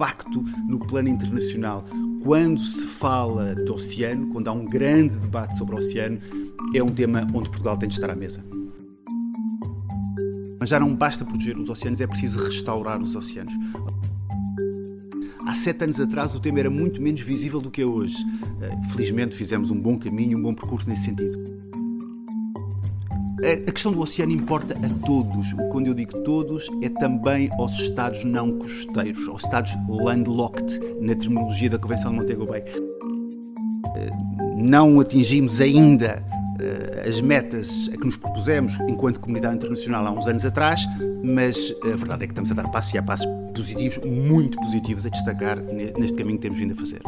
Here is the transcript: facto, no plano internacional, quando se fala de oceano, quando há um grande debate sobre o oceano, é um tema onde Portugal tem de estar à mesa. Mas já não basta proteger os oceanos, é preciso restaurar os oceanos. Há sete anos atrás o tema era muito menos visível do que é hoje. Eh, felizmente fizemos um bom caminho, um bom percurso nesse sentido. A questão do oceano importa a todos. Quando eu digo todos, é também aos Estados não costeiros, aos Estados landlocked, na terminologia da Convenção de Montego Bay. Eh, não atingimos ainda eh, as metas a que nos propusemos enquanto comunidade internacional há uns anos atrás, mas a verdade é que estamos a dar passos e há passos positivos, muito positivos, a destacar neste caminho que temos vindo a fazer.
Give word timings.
facto, 0.00 0.42
no 0.66 0.78
plano 0.78 1.10
internacional, 1.10 1.84
quando 2.22 2.58
se 2.58 2.86
fala 2.86 3.54
de 3.54 3.70
oceano, 3.70 4.28
quando 4.28 4.48
há 4.48 4.52
um 4.52 4.64
grande 4.64 5.18
debate 5.18 5.58
sobre 5.58 5.74
o 5.74 5.78
oceano, 5.78 6.16
é 6.74 6.82
um 6.82 6.88
tema 6.88 7.20
onde 7.34 7.50
Portugal 7.50 7.76
tem 7.76 7.86
de 7.86 7.96
estar 7.96 8.08
à 8.08 8.16
mesa. 8.16 8.42
Mas 10.58 10.70
já 10.70 10.80
não 10.80 10.96
basta 10.96 11.22
proteger 11.22 11.58
os 11.58 11.68
oceanos, 11.68 12.00
é 12.00 12.06
preciso 12.06 12.42
restaurar 12.42 13.02
os 13.02 13.14
oceanos. 13.14 13.52
Há 15.46 15.54
sete 15.54 15.84
anos 15.84 16.00
atrás 16.00 16.34
o 16.34 16.40
tema 16.40 16.60
era 16.60 16.70
muito 16.70 17.02
menos 17.02 17.20
visível 17.20 17.60
do 17.60 17.70
que 17.70 17.82
é 17.82 17.84
hoje. 17.84 18.16
Eh, 18.62 18.88
felizmente 18.92 19.36
fizemos 19.36 19.70
um 19.70 19.78
bom 19.78 19.98
caminho, 19.98 20.38
um 20.38 20.42
bom 20.42 20.54
percurso 20.54 20.88
nesse 20.88 21.04
sentido. 21.04 21.69
A 23.42 23.72
questão 23.72 23.90
do 23.90 24.00
oceano 24.00 24.32
importa 24.32 24.74
a 24.74 25.06
todos. 25.06 25.54
Quando 25.70 25.86
eu 25.86 25.94
digo 25.94 26.20
todos, 26.22 26.68
é 26.82 26.90
também 26.90 27.48
aos 27.58 27.72
Estados 27.72 28.22
não 28.22 28.58
costeiros, 28.58 29.26
aos 29.28 29.42
Estados 29.42 29.72
landlocked, 29.88 30.78
na 31.00 31.14
terminologia 31.14 31.70
da 31.70 31.78
Convenção 31.78 32.10
de 32.10 32.18
Montego 32.18 32.44
Bay. 32.44 32.62
Eh, 33.96 34.10
não 34.56 35.00
atingimos 35.00 35.58
ainda 35.58 36.22
eh, 36.60 37.08
as 37.08 37.22
metas 37.22 37.88
a 37.90 37.96
que 37.96 38.04
nos 38.04 38.18
propusemos 38.18 38.78
enquanto 38.80 39.18
comunidade 39.20 39.56
internacional 39.56 40.06
há 40.06 40.10
uns 40.10 40.26
anos 40.26 40.44
atrás, 40.44 40.86
mas 41.24 41.74
a 41.82 41.96
verdade 41.96 42.24
é 42.24 42.26
que 42.26 42.32
estamos 42.32 42.50
a 42.50 42.54
dar 42.54 42.70
passos 42.70 42.92
e 42.92 42.98
há 42.98 43.02
passos 43.02 43.26
positivos, 43.54 43.98
muito 44.04 44.58
positivos, 44.58 45.06
a 45.06 45.08
destacar 45.08 45.58
neste 45.98 46.16
caminho 46.16 46.36
que 46.36 46.42
temos 46.42 46.58
vindo 46.58 46.74
a 46.74 46.76
fazer. 46.76 47.00